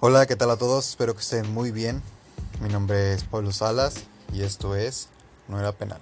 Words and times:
Hola, 0.00 0.26
¿qué 0.26 0.36
tal 0.36 0.52
a 0.52 0.56
todos? 0.56 0.90
Espero 0.90 1.16
que 1.16 1.22
estén 1.22 1.52
muy 1.52 1.72
bien. 1.72 2.04
Mi 2.60 2.68
nombre 2.68 3.14
es 3.14 3.24
Pablo 3.24 3.50
Salas 3.50 4.04
y 4.32 4.42
esto 4.42 4.76
es 4.76 5.08
No 5.48 5.58
era 5.58 5.72
penal. 5.72 6.00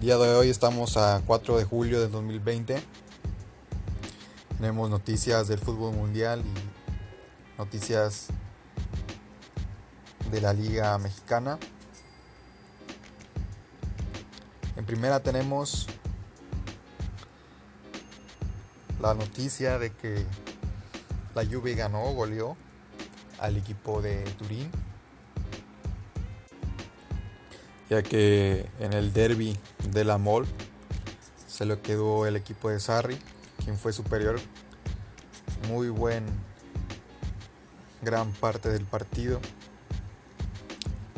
Día 0.00 0.16
de 0.16 0.34
hoy 0.34 0.48
estamos 0.48 0.96
a 0.96 1.20
4 1.26 1.58
de 1.58 1.64
julio 1.66 2.00
de 2.00 2.08
2020. 2.08 2.82
Tenemos 4.56 4.88
noticias 4.88 5.46
del 5.46 5.58
fútbol 5.58 5.94
mundial 5.94 6.42
y 6.42 7.58
noticias 7.58 8.28
de 10.30 10.40
la 10.40 10.54
Liga 10.54 10.96
Mexicana. 10.96 11.58
En 14.74 14.86
primera 14.86 15.20
tenemos 15.20 15.86
la 19.02 19.12
noticia 19.12 19.78
de 19.78 19.92
que 19.92 20.24
la 21.34 21.44
Juve 21.44 21.74
ganó, 21.74 22.12
goleó 22.12 22.56
al 23.38 23.56
equipo 23.56 24.02
de 24.02 24.24
Turín. 24.38 24.70
Ya 27.88 28.02
que 28.02 28.68
en 28.78 28.92
el 28.92 29.12
derby 29.12 29.58
de 29.90 30.04
la 30.04 30.18
Mol 30.18 30.46
se 31.46 31.64
lo 31.64 31.82
quedó 31.82 32.26
el 32.26 32.36
equipo 32.36 32.70
de 32.70 32.78
Sarri, 32.78 33.18
quien 33.64 33.76
fue 33.76 33.92
superior. 33.92 34.40
Muy 35.68 35.88
buen 35.88 36.24
gran 38.02 38.32
parte 38.32 38.68
del 38.70 38.84
partido. 38.84 39.40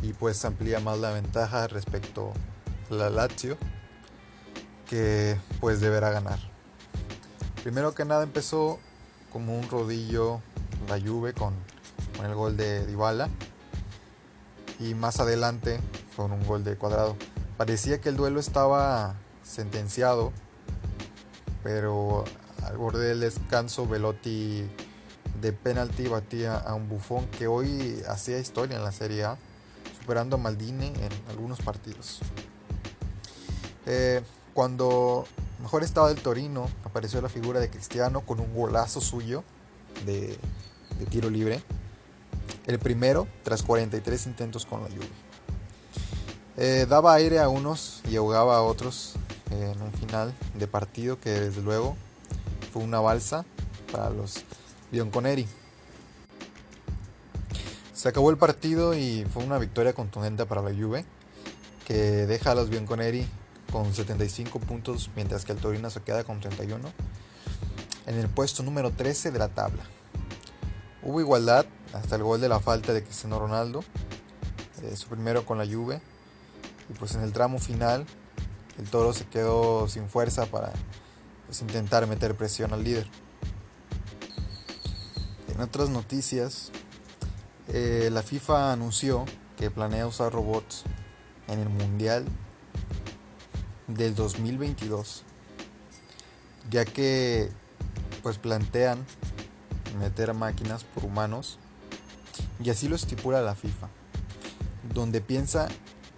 Y 0.02 0.14
pues 0.14 0.44
amplía 0.44 0.80
más 0.80 0.98
la 0.98 1.12
ventaja 1.12 1.68
respecto 1.68 2.32
a 2.90 2.94
la 2.94 3.10
Lazio, 3.10 3.56
que 4.88 5.36
pues 5.60 5.80
deberá 5.80 6.10
ganar. 6.10 6.38
Primero 7.62 7.94
que 7.94 8.04
nada 8.04 8.24
empezó 8.24 8.80
como 9.32 9.58
un 9.58 9.68
rodillo 9.68 10.40
la 10.88 11.00
Juve 11.00 11.32
con, 11.32 11.54
el 12.22 12.34
gol 12.34 12.56
de 12.56 12.86
Dybala 12.86 13.28
y 14.78 14.94
más 14.94 15.20
adelante 15.20 15.80
con 16.16 16.32
un 16.32 16.44
gol 16.46 16.64
de 16.64 16.76
Cuadrado. 16.76 17.16
Parecía 17.56 18.00
que 18.00 18.10
el 18.10 18.16
duelo 18.16 18.38
estaba 18.38 19.14
sentenciado, 19.42 20.32
pero 21.62 22.24
al 22.64 22.76
borde 22.76 23.08
del 23.08 23.20
descanso 23.20 23.86
Velotti 23.86 24.68
de 25.40 25.52
penalti 25.52 26.06
batía 26.06 26.56
a 26.56 26.74
un 26.74 26.88
bufón 26.88 27.26
que 27.28 27.46
hoy 27.46 28.02
hacía 28.08 28.38
historia 28.38 28.76
en 28.76 28.84
la 28.84 28.92
Serie 28.92 29.24
A, 29.24 29.38
superando 29.98 30.36
a 30.36 30.38
Maldini 30.38 30.86
en 30.86 31.30
algunos 31.30 31.60
partidos. 31.60 32.20
Eh, 33.86 34.22
cuando 34.54 35.26
mejor 35.62 35.84
estaba 35.84 36.10
el 36.10 36.20
Torino, 36.20 36.68
apareció 36.84 37.20
la 37.22 37.28
figura 37.28 37.60
de 37.60 37.70
Cristiano 37.70 38.22
con 38.22 38.40
un 38.40 38.52
golazo 38.52 39.00
suyo 39.00 39.44
de, 40.04 40.36
tiro 41.08 41.30
libre. 41.30 41.62
El 42.66 42.78
primero 42.78 43.28
tras 43.44 43.62
43 43.62 44.26
intentos 44.26 44.66
con 44.66 44.82
la 44.82 44.88
lluvia. 44.88 45.08
Eh, 46.56 46.86
daba 46.88 47.14
aire 47.14 47.38
a 47.38 47.48
unos 47.48 48.02
y 48.10 48.16
ahogaba 48.16 48.58
a 48.58 48.62
otros 48.62 49.14
en 49.50 49.80
un 49.80 49.92
final 49.92 50.34
de 50.58 50.66
partido 50.66 51.18
que 51.18 51.30
desde 51.30 51.62
luego 51.62 51.96
fue 52.72 52.82
una 52.82 53.00
balsa 53.00 53.44
para 53.90 54.10
los 54.10 54.44
Bianconeri. 54.90 55.46
Se 57.94 58.08
acabó 58.08 58.30
el 58.30 58.36
partido 58.36 58.94
y 58.94 59.24
fue 59.32 59.44
una 59.44 59.58
victoria 59.58 59.92
contundente 59.92 60.44
para 60.44 60.60
la 60.60 60.70
Juve 60.70 61.04
que 61.86 62.26
deja 62.26 62.50
a 62.50 62.54
los 62.54 62.68
Bianconeri 62.68 63.26
con 63.72 63.92
75 63.94 64.60
puntos, 64.60 65.10
mientras 65.16 65.44
que 65.46 65.52
el 65.52 65.58
Torino 65.58 65.88
se 65.90 66.02
queda 66.02 66.22
con 66.22 66.40
31 66.40 66.92
en 68.06 68.18
el 68.18 68.28
puesto 68.28 68.62
número 68.62 68.90
13 68.90 69.30
de 69.30 69.38
la 69.38 69.48
tabla. 69.48 69.82
Hubo 71.02 71.20
igualdad 71.20 71.64
hasta 71.94 72.16
el 72.16 72.22
gol 72.22 72.40
de 72.40 72.48
la 72.48 72.60
falta 72.60 72.92
de 72.92 73.02
Cristiano 73.02 73.38
Ronaldo, 73.38 73.82
eh, 74.82 74.94
su 74.94 75.08
primero 75.08 75.46
con 75.46 75.58
la 75.58 75.66
Juve, 75.66 76.00
y 76.90 76.92
pues 76.92 77.14
en 77.14 77.22
el 77.22 77.32
tramo 77.32 77.58
final 77.58 78.04
el 78.78 78.88
Toro 78.88 79.12
se 79.14 79.24
quedó 79.24 79.88
sin 79.88 80.08
fuerza 80.08 80.46
para 80.46 80.72
pues, 81.46 81.62
intentar 81.62 82.06
meter 82.06 82.36
presión 82.36 82.72
al 82.72 82.84
líder. 82.84 83.08
En 85.54 85.60
otras 85.60 85.88
noticias, 85.88 86.70
eh, 87.68 88.10
la 88.12 88.22
FIFA 88.22 88.72
anunció 88.72 89.24
que 89.56 89.70
planea 89.70 90.06
usar 90.06 90.32
robots 90.32 90.84
en 91.48 91.58
el 91.58 91.68
Mundial 91.68 92.26
del 93.94 94.14
2022, 94.14 95.24
ya 96.70 96.84
que 96.84 97.50
pues 98.22 98.38
plantean 98.38 99.04
meter 99.98 100.32
máquinas 100.34 100.84
por 100.84 101.04
humanos 101.04 101.58
y 102.62 102.70
así 102.70 102.88
lo 102.88 102.96
estipula 102.96 103.42
la 103.42 103.54
FIFA, 103.54 103.88
donde 104.94 105.20
piensa 105.20 105.68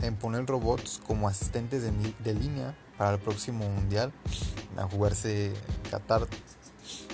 en 0.03 0.17
poner 0.17 0.47
robots 0.47 1.01
como 1.07 1.29
asistentes 1.29 1.83
de, 1.83 2.35
línea 2.35 2.77
para 2.99 3.15
el 3.15 3.19
próximo 3.19 3.69
mundial 3.69 4.13
a 4.77 4.83
jugarse 4.85 5.53
Qatar 5.91 6.27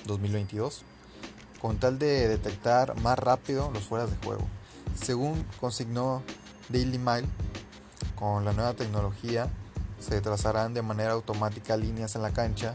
2022 0.06 0.82
con 1.60 1.78
tal 1.78 1.99
de 1.99 2.26
detectar 2.26 2.99
más 3.00 3.19
rápido 3.19 3.70
los 3.72 3.84
fueras 3.84 4.10
de 4.10 4.16
juego. 4.25 4.47
Según 4.94 5.44
consignó 5.60 6.22
Daily 6.70 6.99
Mail, 6.99 7.26
con 8.16 8.44
la 8.44 8.53
nueva 8.53 8.75
tecnología 8.75 9.49
se 10.00 10.21
trazarán 10.21 10.75
de 10.75 10.83
manera 10.83 11.12
automática 11.12 11.77
líneas 11.77 12.16
en 12.16 12.22
la 12.22 12.33
cancha 12.33 12.75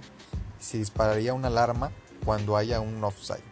y 0.59 0.63
se 0.63 0.77
dispararía 0.77 1.33
una 1.33 1.47
alarma 1.47 1.91
cuando 2.23 2.55
haya 2.55 2.79
un 2.79 3.03
offside, 3.03 3.43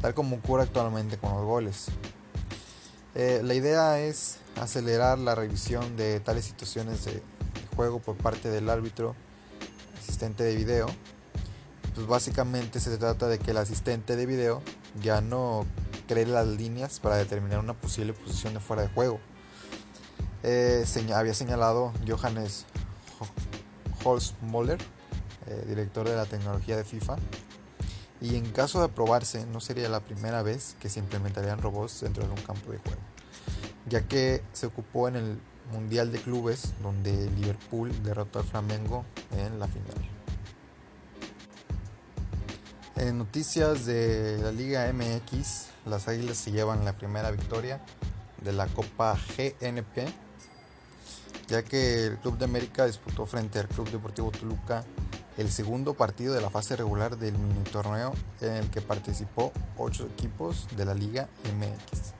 tal 0.00 0.14
como 0.14 0.36
ocurre 0.36 0.62
actualmente 0.62 1.18
con 1.18 1.32
los 1.34 1.44
goles. 1.44 1.88
Eh, 3.14 3.40
la 3.44 3.54
idea 3.54 4.00
es 4.00 4.38
acelerar 4.56 5.18
la 5.18 5.34
revisión 5.34 5.96
de 5.96 6.20
tales 6.20 6.44
situaciones 6.44 7.04
de, 7.04 7.22
juego 7.74 8.00
por 8.00 8.16
parte 8.16 8.50
del 8.50 8.68
árbitro 8.68 9.14
asistente 9.98 10.44
de 10.44 10.54
video. 10.54 10.86
Pues 11.94 12.06
básicamente 12.06 12.78
se 12.78 12.96
trata 12.98 13.26
de 13.26 13.38
que 13.38 13.52
el 13.52 13.56
asistente 13.56 14.16
de 14.16 14.26
video 14.26 14.62
ya 15.02 15.20
no 15.20 15.66
cree 16.06 16.26
las 16.26 16.46
líneas 16.46 17.00
para 17.00 17.16
determinar 17.16 17.58
una 17.58 17.74
posible 17.74 18.12
posición 18.12 18.54
de 18.54 18.60
fuera 18.60 18.82
de 18.82 18.88
juego. 18.88 19.18
Eh, 20.42 20.84
había 21.14 21.34
señalado 21.34 21.92
Johannes 22.06 22.66
Holz 24.04 24.34
Moller, 24.42 24.78
eh, 25.46 25.64
director 25.66 26.08
de 26.08 26.16
la 26.16 26.26
tecnología 26.26 26.76
de 26.76 26.84
FIFA. 26.84 27.16
Y 28.20 28.36
en 28.36 28.50
caso 28.52 28.80
de 28.80 28.86
aprobarse, 28.86 29.46
no 29.46 29.60
sería 29.60 29.88
la 29.88 30.00
primera 30.00 30.42
vez 30.42 30.76
que 30.78 30.90
se 30.90 31.00
implementarían 31.00 31.60
robots 31.62 32.02
dentro 32.02 32.24
de 32.24 32.30
un 32.30 32.40
campo 32.42 32.70
de 32.70 32.78
juego, 32.78 33.00
ya 33.88 34.06
que 34.06 34.42
se 34.52 34.66
ocupó 34.66 35.08
en 35.08 35.16
el 35.16 35.40
Mundial 35.72 36.12
de 36.12 36.18
Clubes, 36.18 36.74
donde 36.82 37.30
Liverpool 37.30 37.90
derrotó 38.02 38.40
al 38.40 38.44
Flamengo 38.44 39.04
en 39.36 39.58
la 39.58 39.68
final. 39.68 39.94
En 42.96 43.16
noticias 43.16 43.86
de 43.86 44.38
la 44.42 44.52
Liga 44.52 44.92
MX, 44.92 45.68
las 45.86 46.06
Águilas 46.08 46.36
se 46.36 46.50
llevan 46.50 46.84
la 46.84 46.92
primera 46.92 47.30
victoria 47.30 47.80
de 48.42 48.52
la 48.52 48.66
Copa 48.66 49.16
GNP 49.36 50.12
ya 51.50 51.64
que 51.64 52.06
el 52.06 52.18
Club 52.18 52.38
de 52.38 52.44
América 52.44 52.86
disputó 52.86 53.26
frente 53.26 53.58
al 53.58 53.66
Club 53.66 53.90
Deportivo 53.90 54.30
Toluca 54.30 54.84
el 55.36 55.50
segundo 55.50 55.94
partido 55.94 56.32
de 56.32 56.40
la 56.40 56.48
fase 56.48 56.76
regular 56.76 57.18
del 57.18 57.36
mini 57.36 57.64
torneo 57.64 58.12
en 58.40 58.52
el 58.52 58.70
que 58.70 58.80
participó 58.80 59.52
8 59.76 60.08
equipos 60.12 60.68
de 60.76 60.84
la 60.84 60.94
Liga 60.94 61.28
MX. 61.44 62.12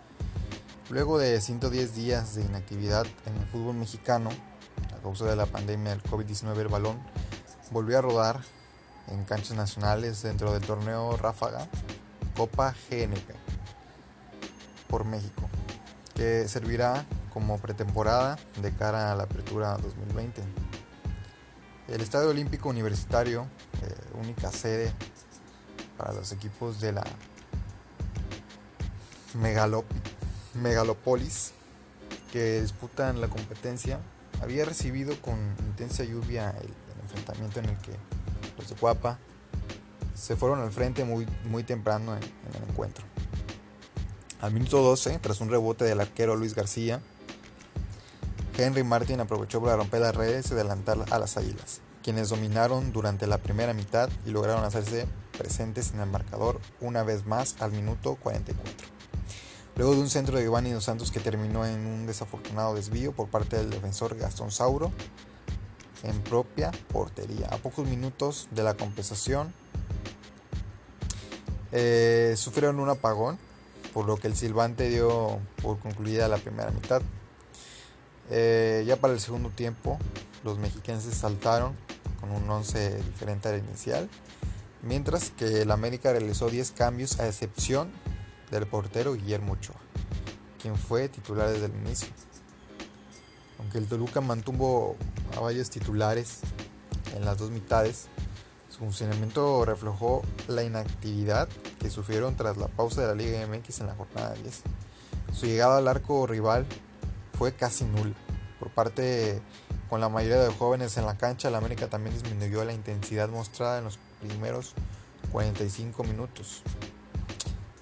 Luego 0.91 1.19
de 1.19 1.41
110 1.41 1.95
días 1.95 2.35
de 2.35 2.43
inactividad 2.43 3.07
en 3.27 3.37
el 3.37 3.47
fútbol 3.47 3.77
mexicano, 3.77 4.31
a 4.97 5.01
causa 5.01 5.27
de 5.27 5.37
la 5.37 5.47
pandemia 5.47 5.91
del 5.91 6.03
COVID-19, 6.03 6.59
el 6.59 6.69
balón 6.69 6.99
volvió 7.71 7.99
a 7.99 8.03
rodar 8.03 8.41
en 9.09 9.25
canchas 9.25 9.57
nacionales 9.57 10.23
dentro 10.23 10.53
del 10.53 10.63
torneo 10.63 11.17
Ráfaga 11.17 11.69
Copa 12.37 12.75
GNP 12.91 13.35
por 14.89 15.05
México, 15.05 15.49
que 16.17 16.49
servirá 16.49 17.05
como 17.31 17.59
pretemporada 17.59 18.39
de 18.61 18.73
cara 18.73 19.13
a 19.13 19.15
la 19.15 19.25
apertura 19.25 19.77
2020. 19.79 20.43
El 21.89 22.01
Estadio 22.01 22.31
Olímpico 22.31 22.69
Universitario, 22.69 23.47
eh, 23.83 24.19
única 24.21 24.51
sede 24.51 24.93
para 25.97 26.13
los 26.13 26.33
equipos 26.33 26.81
de 26.81 26.93
la 26.93 27.05
Megalopolis 30.55 31.53
que 32.33 32.61
disputan 32.61 33.21
la 33.21 33.29
competencia, 33.29 33.99
había 34.41 34.65
recibido 34.65 35.21
con 35.21 35.39
intensa 35.67 36.05
lluvia 36.05 36.55
el, 36.61 36.73
enfrentamiento 37.03 37.59
en 37.59 37.71
el 37.71 37.77
que 37.79 37.93
los 38.57 38.69
de 38.69 38.77
Cuapa 38.77 39.19
se 40.15 40.37
fueron 40.37 40.61
al 40.61 40.71
frente 40.71 41.05
muy, 41.05 41.65
temprano 41.65 42.15
en 42.15 42.23
el 42.23 42.71
encuentro. 42.71 43.05
Al 44.41 44.53
minuto 44.53 44.81
12, 44.81 45.19
tras 45.19 45.41
un 45.41 45.51
rebote 45.51 45.85
del 45.85 46.01
arquero 46.01 46.37
Luis 46.37 46.55
García, 46.55 47.01
Henry 48.57 48.85
Martin 48.85 49.21
aprovechó 49.21 49.61
para 49.61 49.77
romper 49.77 50.01
las 50.01 50.15
redes 50.15 50.51
y 50.51 50.55
adelantar 50.55 50.99
a 51.11 51.19
las 51.19 51.37
Águilas, 51.37 51.81
quienes 52.03 52.29
dominaron 52.29 52.93
durante 52.93 53.27
la 53.27 53.39
primera 53.39 53.73
mitad 53.73 54.11
y 54.27 54.31
lograron 54.31 54.65
hacerse 54.65 55.07
presentes 55.37 55.93
en 55.93 56.01
el 56.01 56.11
marcador 56.11 56.61
una 56.81 57.03
vez 57.03 57.27
más 57.27 57.57
al 57.61 57.73
minuto 57.73 58.17
44. 58.17 58.89
Luego 59.77 59.95
de 59.95 60.01
un 60.01 60.11
centro 60.11 60.37
de 60.37 60.45
Giovanni 60.45 60.73
Dos 60.73 60.85
Santos 60.85 61.11
que 61.11 61.21
terminó 61.21 61.65
en 61.65 61.87
un 61.87 62.07
desafortunado 62.07 62.75
desvío 62.75 63.13
por 63.13 63.29
parte 63.29 63.57
del 63.57 63.71
defensor 63.71 64.17
Gastón 64.17 64.51
Sauro 64.51 64.93
en 66.03 66.21
propia 66.21 66.71
portería. 66.93 67.47
A 67.49 67.57
pocos 67.59 67.87
minutos 67.87 68.49
de 68.51 68.63
la 68.63 68.75
compensación 68.75 69.55
eh, 71.73 72.35
sufrieron 72.37 72.81
un 72.81 72.89
apagón, 72.89 73.39
por 73.95 74.07
lo 74.07 74.17
que 74.17 74.27
el 74.27 74.37
silbante 74.37 74.89
dio 74.89 75.39
por 75.63 75.79
concluida 75.79 76.29
la 76.29 76.39
primera 76.39 76.71
mitad. 76.71 77.03
Eh, 78.31 78.85
ya 78.87 78.97
para 78.97 79.13
el 79.13 79.21
segundo 79.21 79.51
tiempo, 79.51 79.99
los 80.45 80.59
mexicanos 80.59 81.03
saltaron 81.03 81.75
con 82.21 82.31
un 82.31 82.49
11 82.49 83.03
diferente 83.03 83.49
al 83.49 83.59
inicial, 83.59 84.09
mientras 84.83 85.31
que 85.31 85.63
el 85.63 85.71
América 85.71 86.13
realizó 86.13 86.49
10 86.49 86.71
cambios 86.73 87.19
a 87.19 87.27
excepción 87.27 87.91
del 88.51 88.67
portero 88.67 89.15
Guillermo 89.15 89.55
Ochoa, 89.55 89.77
quien 90.61 90.77
fue 90.77 91.09
titular 91.09 91.51
desde 91.51 91.67
el 91.67 91.75
inicio. 91.75 92.09
Aunque 93.59 93.79
el 93.79 93.87
Toluca 93.87 94.21
mantuvo 94.21 94.97
a 95.37 95.41
varios 95.41 95.71
titulares 95.71 96.41
en 97.17 97.25
las 97.25 97.39
dos 97.39 97.51
mitades, 97.51 98.07
su 98.69 98.79
funcionamiento 98.79 99.65
reflejó 99.65 100.23
la 100.49 100.63
inactividad 100.63 101.49
que 101.81 101.91
sufrieron 101.91 102.37
tras 102.37 102.57
la 102.57 102.69
pausa 102.69 103.03
de 103.03 103.09
la 103.09 103.15
Liga 103.15 103.47
MX 103.47 103.81
en 103.81 103.87
la 103.89 103.95
jornada 103.95 104.35
10. 104.35 104.63
Su 105.35 105.47
llegada 105.47 105.79
al 105.79 105.89
arco 105.89 106.27
rival 106.27 106.67
fue 107.41 107.55
casi 107.55 107.87
nula. 107.87 108.13
Por 108.59 108.69
parte 108.69 109.41
con 109.89 109.99
la 109.99 110.11
mayoría 110.11 110.41
de 110.41 110.53
jóvenes 110.53 110.99
en 110.99 111.07
la 111.07 111.17
cancha, 111.17 111.49
la 111.49 111.57
América 111.57 111.89
también 111.89 112.15
disminuyó 112.15 112.63
la 112.67 112.75
intensidad 112.75 113.31
mostrada 113.31 113.79
en 113.79 113.85
los 113.85 113.99
primeros 114.21 114.75
45 115.33 116.05
minutos. 116.05 116.63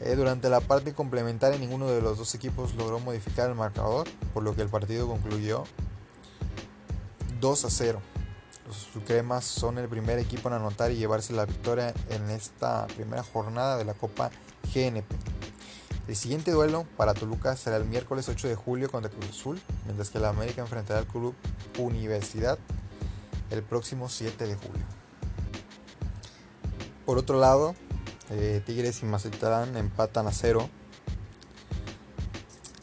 Eh, 0.01 0.15
durante 0.15 0.49
la 0.49 0.61
parte 0.61 0.95
complementaria 0.95 1.59
ninguno 1.59 1.89
de 1.89 2.01
los 2.01 2.19
dos 2.19 2.37
equipos 2.37 2.77
logró 2.77 3.01
modificar 3.01 3.49
el 3.49 3.57
marcador, 3.57 4.07
por 4.33 4.45
lo 4.45 4.55
que 4.55 4.63
el 4.63 4.69
partido 4.69 5.09
concluyó 5.09 5.65
2 7.41 7.65
a 7.65 7.71
0. 7.71 8.01
Los 8.65 8.77
sucremas 8.77 9.45
son 9.45 9.79
el 9.79 9.89
primer 9.89 10.21
equipo 10.21 10.49
en 10.51 10.55
anotar 10.55 10.93
y 10.93 10.99
llevarse 10.99 11.33
la 11.33 11.47
victoria 11.47 11.93
en 12.11 12.31
esta 12.31 12.87
primera 12.87 13.25
jornada 13.25 13.77
de 13.77 13.85
la 13.85 13.95
Copa 13.95 14.31
GNP. 14.73 15.38
El 16.09 16.17
siguiente 16.17 16.51
duelo 16.53 16.87
para 16.97 17.13
Toluca 17.13 17.55
será 17.55 17.77
el 17.77 17.85
miércoles 17.85 18.31
8 18.31 18.49
de 18.49 18.55
julio 18.55 18.91
contra 18.91 19.11
Cruz 19.11 19.29
Azul, 19.29 19.61
mientras 19.85 20.09
que 20.09 20.19
la 20.19 20.31
América 20.31 20.63
enfrentará 20.63 21.01
al 21.01 21.07
Club 21.07 21.35
Universidad 21.79 22.59
el 23.51 23.63
próximo 23.63 24.09
7 24.09 24.47
de 24.47 24.55
julio. 24.55 24.87
Por 27.05 27.19
otro 27.19 27.39
lado, 27.39 27.75
eh, 28.31 28.63
Tigres 28.65 29.03
y 29.03 29.05
Mazatlán 29.05 29.77
empatan 29.77 30.27
a 30.27 30.33
cero, 30.33 30.71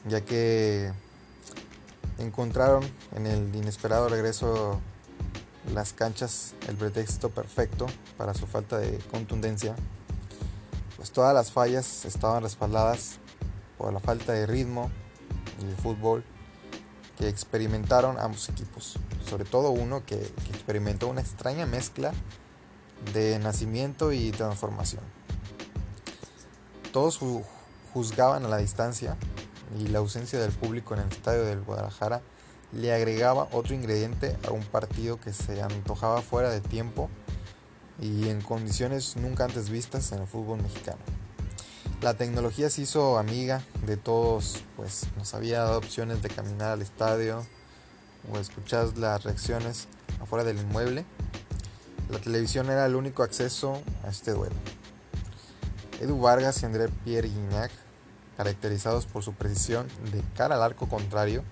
ya 0.08 0.22
que 0.22 0.94
encontraron 2.20 2.84
en 3.16 3.26
el 3.26 3.56
inesperado 3.56 4.08
regreso 4.08 4.80
las 5.74 5.94
canchas 5.94 6.54
el 6.70 6.76
pretexto 6.76 7.32
perfecto 7.32 7.88
para 8.18 8.36
su 8.36 8.46
falta 8.46 8.78
de 8.78 9.00
contundencia 9.10 9.76
pues 10.96 11.12
todas 11.12 11.34
las 11.34 11.52
fallas 11.52 12.06
estaban 12.06 12.44
respaldadas 12.44 13.20
por 13.78 13.92
la 13.94 14.00
falta 14.00 14.34
de 14.34 14.46
ritmo 14.46 14.90
y 15.62 15.66
de 15.66 15.76
fútbol 15.76 16.24
que 17.18 17.30
experimentaron 17.30 18.20
ambos 18.20 18.50
equipos, 18.50 18.98
sobre 19.28 19.46
todo 19.46 19.72
uno 19.72 20.06
que, 20.06 20.16
experimentó 20.50 21.08
una 21.08 21.22
extraña 21.22 21.66
mezcla 21.66 22.12
de 23.14 23.40
nacimiento 23.40 24.12
y 24.12 24.32
transformación. 24.32 25.04
Todos 26.92 27.20
juzgaban 27.94 28.46
a 28.46 28.48
la 28.50 28.58
distancia 28.58 29.16
y 29.78 29.88
la 29.88 30.00
ausencia 30.00 30.40
del 30.40 30.52
público 30.52 30.94
en 30.94 31.02
el 31.02 31.10
estadio 31.10 31.44
del 31.44 31.62
Guadalajara 31.62 32.22
le 32.72 32.94
agregaba 32.94 33.48
otro 33.52 33.74
ingrediente 33.74 34.36
a 34.48 34.52
un 34.52 34.64
partido 34.64 35.20
que 35.20 35.34
se 35.34 35.62
antojaba 35.62 36.22
fuera 36.22 36.50
de 36.50 36.62
tiempo 36.62 37.10
y 38.02 38.30
en 38.30 38.42
condiciones 38.42 39.16
nunca 39.16 39.46
antes 39.46 39.70
vistas 39.70 40.12
en 40.12 40.22
el 40.22 40.28
fútbol 40.28 40.62
mexicano. 40.62 41.00
La 42.02 42.14
tecnología 42.14 42.70
se 42.70 42.82
hizo 42.82 43.18
amiga 43.18 43.64
de 43.86 43.98
todos, 43.98 44.64
pues 44.76 45.08
nos 45.18 45.34
había 45.34 45.60
dado 45.60 45.78
opciones 45.78 46.22
de 46.22 46.30
caminar 46.30 46.72
al 46.72 46.82
estadio 46.82 47.46
o 48.32 48.38
escuchar 48.38 48.98
las 48.98 49.24
reacciones 49.24 49.88
afuera 50.22 50.44
del 50.44 50.58
inmueble. 50.58 51.06
La 52.10 52.20
televisión 52.20 52.70
era 52.70 52.86
el 52.86 52.96
único 52.96 53.24
acceso 53.24 53.82
a 54.04 54.10
este 54.10 54.32
duelo. 54.32 54.56
Edu 56.00 56.20
Vargas 56.20 56.62
y 56.62 56.66
André 56.66 56.90
Pierre 57.04 57.30
Guignac, 57.30 57.72
caracterizados 58.38 59.06
por 59.06 59.24
su 59.24 59.34
precisión 59.34 59.88
de 60.12 60.22
cara 60.36 60.56
al 60.56 60.64
arco 60.64 60.90
contrario, 60.90 61.44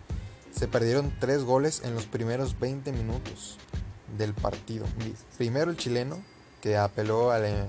se 0.51 0.68
perdieron 0.68 1.13
tres 1.19 1.44
goles 1.44 1.81
en 1.84 1.96
los 1.96 2.06
primeros 2.06 2.60
20 2.60 2.92
minutos 2.92 3.57
del 4.18 4.34
partido. 4.34 4.86
Primero 5.38 5.72
el 5.72 5.78
chileno, 5.78 6.22
que 6.63 6.77
apeló 6.77 7.31
a 7.31 7.39
la 7.39 7.68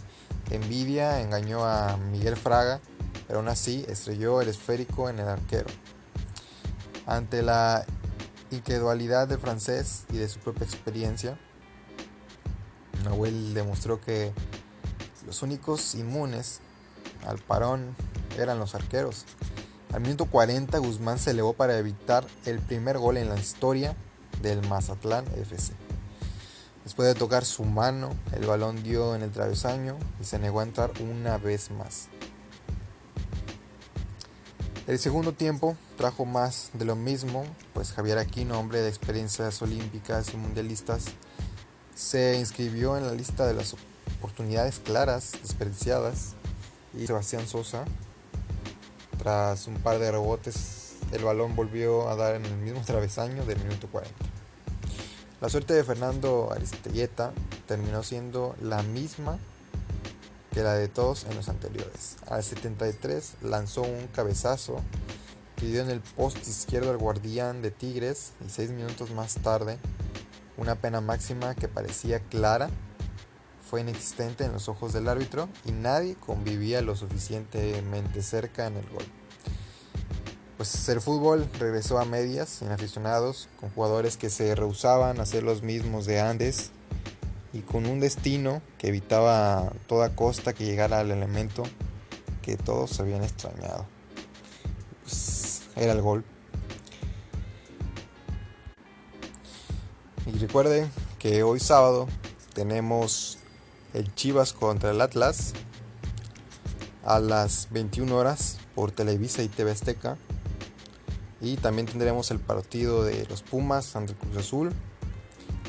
envidia, 0.51 1.21
engañó 1.21 1.65
a 1.65 1.97
Miguel 1.97 2.37
Fraga, 2.37 2.79
pero 3.27 3.41
aún 3.41 3.49
así 3.49 3.85
estrelló 3.89 4.41
el 4.41 4.49
esférico 4.49 5.11
en 5.11 5.19
el 5.19 5.27
arquero. 5.27 5.67
Ante 7.05 7.43
la 7.43 7.85
incredulidad 8.53 9.27
del 9.27 9.41
francés 9.41 10.05
y 10.13 10.19
de 10.19 10.29
su 10.29 10.39
propia 10.39 10.65
experiencia, 10.65 11.37
Nahuel 13.03 13.53
demostró 13.53 14.01
que 14.01 14.33
los 15.27 15.43
únicos 15.43 15.97
inmunes 15.97 16.61
al 17.27 17.39
parón 17.39 17.97
eran 18.39 18.61
los 18.61 18.77
arqueros. 18.77 19.25
Al 19.93 20.03
minuto 20.03 20.27
40 20.27 20.79
Guzmán 20.79 21.19
se 21.19 21.33
elevó 21.33 21.55
para 21.55 21.77
evitar 21.79 22.25
el 22.45 22.61
primer 22.61 22.99
gol 22.99 23.17
en 23.17 23.29
la 23.29 23.41
historia 23.41 23.97
del 24.41 24.65
Mazatlán 24.69 25.25
FC. 25.37 25.84
Después 26.85 27.09
de 27.09 27.15
tocar 27.15 27.47
su 27.47 27.65
mano, 27.65 28.11
el 28.33 28.47
balón 28.47 28.83
dio 28.83 29.15
en 29.15 29.23
el 29.23 29.31
travesaño 29.31 29.97
y 30.21 30.25
se 30.25 30.39
negó 30.39 30.61
a 30.61 30.65
entrar 30.65 30.93
una 31.01 31.39
vez 31.39 31.71
más. 31.71 32.09
El 34.87 34.99
segundo 34.99 35.33
tiempo 35.33 35.79
trajo 35.97 36.27
más 36.27 36.69
de 36.75 36.85
lo 36.85 36.95
mismo, 36.95 37.45
pues 37.73 37.93
Javier 37.93 38.19
Aquino, 38.19 38.61
hombre 38.61 38.83
de 38.83 38.91
experiencias 38.91 39.63
olímpicas 39.63 40.35
y 40.35 40.37
mundialistas, 40.37 41.07
se 41.95 42.39
inscribió 42.39 42.99
en 42.99 43.07
la 43.07 43.15
lista 43.15 43.47
de 43.47 43.55
las 43.55 43.75
oportunidades 44.19 44.81
claras 44.81 45.33
desperdiciadas 45.41 46.35
y 46.93 47.07
Sebastián 47.07 47.47
Sosa, 47.49 47.87
tras 49.19 49.69
un 49.69 49.77
par 49.77 49.99
de 49.99 50.11
rebotes, 50.11 50.97
el 51.13 51.25
balón 51.25 51.57
volvió 51.57 52.11
a 52.11 52.17
dar 52.17 52.35
en 52.35 52.45
el 52.45 52.57
mismo 52.57 52.81
travesaño 52.87 53.47
del 53.47 53.59
minuto 53.61 53.89
40. 53.89 54.34
La 55.45 55.51
suerte 55.51 55.75
de 55.75 55.85
Fernando 55.85 56.51
Aristelleta 56.53 57.35
terminó 57.69 58.03
siendo 58.03 58.57
la 58.63 58.83
misma 58.83 59.39
que 60.55 60.63
la 60.63 60.73
de 60.73 60.89
todos 60.89 61.25
en 61.25 61.37
los 61.37 61.51
anteriores. 61.51 62.17
Al 62.31 62.43
73 62.43 63.35
lanzó 63.43 63.83
un 63.83 64.07
cabezazo 64.07 64.81
que 65.57 65.67
dio 65.67 65.83
en 65.83 65.91
el 65.91 66.01
poste 66.01 66.49
izquierdo 66.49 66.91
al 66.93 66.97
guardián 66.97 67.61
de 67.61 67.71
Tigres 67.71 68.33
y 68.43 68.49
seis 68.49 68.71
minutos 68.71 69.11
más 69.11 69.35
tarde 69.35 69.77
una 70.57 70.77
pena 70.77 71.03
máxima 71.03 71.55
que 71.55 71.69
parecía 71.69 72.21
clara 72.21 72.71
fue 73.69 73.83
inexistente 73.83 74.45
en 74.45 74.53
los 74.55 74.71
ojos 74.71 74.95
del 74.95 75.11
árbitro 75.11 75.51
y 75.67 75.73
nadie 75.73 76.15
convivía 76.15 76.81
lo 76.81 76.97
suficientemente 76.97 78.23
cerca 78.23 78.67
en 78.67 78.79
el 78.79 78.89
gol 78.89 79.05
pues 80.57 80.89
el 80.89 81.01
fútbol 81.01 81.49
regresó 81.59 81.99
a 81.99 82.05
medias, 82.05 82.49
sin 82.49 82.69
aficionados, 82.69 83.49
con 83.61 83.71
jugadores 83.71 84.17
que 84.17 84.31
se 84.31 84.55
rehusaban 84.55 85.21
a 85.21 85.27
ser 85.27 85.43
los 85.43 85.63
mismos 85.63 86.07
de 86.07 86.21
antes 86.21 86.71
y 87.53 87.61
con 87.61 87.87
un 87.87 88.01
destino 88.01 88.63
que 88.79 88.89
evitaba 88.89 89.59
a 89.59 89.71
toda 89.87 90.15
costa 90.15 90.53
que 90.53 90.65
llegara 90.65 91.01
al 91.01 91.11
elemento 91.11 91.63
que 92.43 92.57
todos 92.57 93.01
habían 93.01 93.23
extrañado. 93.23 93.87
Pues 95.03 95.63
era 95.77 95.93
el 95.93 96.03
gol. 96.03 96.25
Y 100.27 100.39
recuerden 100.39 100.91
que 101.19 101.43
hoy 101.43 101.61
sábado 101.61 102.09
tenemos 102.55 103.39
el 103.93 104.15
Chivas 104.15 104.53
contra 104.53 104.91
el 104.91 105.01
Atlas 105.01 105.53
a 107.05 107.19
las 107.21 107.69
21 107.71 108.17
horas 108.17 108.59
por 108.75 108.91
Televisa 108.91 109.43
y 109.43 109.49
TV 109.49 109.71
Azteca. 109.71 110.17
Y 111.45 111.59
también 111.59 111.87
tendremos 111.87 112.31
el 112.31 112.41
partido 112.41 113.05
de 113.05 113.27
los 113.27 113.43
Pumas 113.43 113.97
ante 113.97 114.15
Cruz 114.15 114.39
Azul 114.39 114.73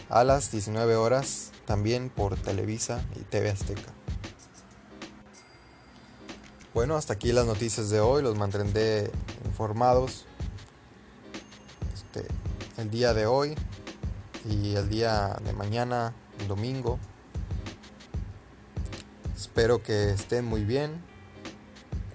a 0.07 0.23
las 0.23 0.49
19 0.49 0.95
horas 0.95 1.51
también 1.65 2.09
por 2.09 2.37
Televisa 2.37 3.03
y 3.17 3.23
TV 3.23 3.49
Azteca. 3.49 3.91
Bueno, 6.73 6.95
hasta 6.95 7.11
aquí 7.11 7.33
las 7.33 7.45
noticias 7.45 7.89
de 7.89 7.99
hoy, 7.99 8.23
los 8.23 8.37
mantendré 8.37 9.11
informados 9.43 10.23
este, 11.93 12.25
el 12.77 12.89
día 12.89 13.13
de 13.13 13.25
hoy 13.25 13.55
y 14.49 14.75
el 14.75 14.87
día 14.87 15.37
de 15.43 15.51
mañana, 15.51 16.13
el 16.39 16.47
domingo. 16.47 16.99
Espero 19.35 19.83
que 19.83 20.11
estén 20.11 20.45
muy 20.45 20.63
bien. 20.63 21.03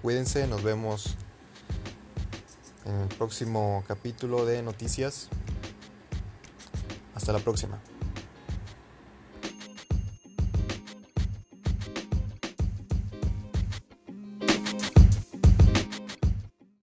Cuídense, 0.01 0.47
nos 0.47 0.63
vemos 0.63 1.15
en 2.85 2.95
el 2.95 3.07
próximo 3.09 3.83
capítulo 3.87 4.45
de 4.45 4.61
noticias. 4.61 5.29
Hasta 7.15 7.33
la 7.33 7.39
próxima. 7.39 7.79